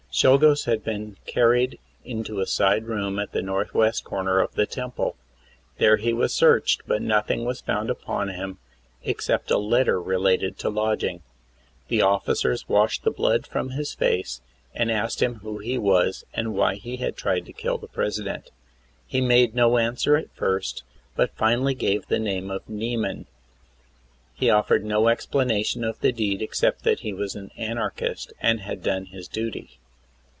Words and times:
Czolgosz 0.13 0.65
had 0.65 0.83
been 0.83 1.15
carried 1.25 1.79
into 2.03 2.41
a 2.41 2.45
side 2.45 2.83
room 2.83 3.17
at 3.17 3.31
the 3.31 3.41
northwest 3.41 4.03
corner 4.03 4.39
of 4.39 4.55
the 4.55 4.65
Temple. 4.65 5.15
There 5.77 5.95
he 5.95 6.11
was 6.11 6.33
searched, 6.33 6.81
but 6.85 7.01
nothing 7.01 7.45
was 7.45 7.61
found 7.61 7.89
upon 7.89 8.27
him 8.27 8.57
except 9.05 9.49
a 9.51 9.57
letter 9.57 10.01
relating 10.01 10.55
to 10.55 10.69
lodging. 10.69 11.21
The 11.87 12.01
officers 12.01 12.67
washed 12.67 13.03
the 13.05 13.09
blood 13.09 13.47
from 13.47 13.69
his 13.69 13.93
face 13.93 14.41
and 14.75 14.91
asked 14.91 15.21
him 15.23 15.35
who 15.35 15.59
he 15.59 15.77
was 15.77 16.25
and 16.33 16.53
why 16.53 16.75
he 16.75 16.97
had 16.97 17.15
tried 17.15 17.45
to 17.45 17.53
kill 17.53 17.77
the 17.77 17.87
President. 17.87 18.51
He 19.07 19.21
made 19.21 19.55
no 19.55 19.77
answer 19.77 20.17
at 20.17 20.35
first, 20.35 20.83
but 21.15 21.37
finally 21.37 21.73
gave 21.73 22.07
the 22.07 22.19
name 22.19 22.51
of 22.51 22.67
Nieman. 22.67 23.27
He 24.33 24.49
offered 24.49 24.83
no 24.83 25.07
ex 25.07 25.25
planation 25.25 25.87
of 25.87 26.01
the 26.01 26.11
deed 26.11 26.41
except 26.41 26.83
that 26.83 26.99
he 26.99 27.13
was 27.13 27.33
an 27.35 27.49
Anarchist 27.55 28.33
and 28.41 28.59
had 28.59 28.83
done 28.83 29.05
his 29.05 29.29
duty. 29.29 29.77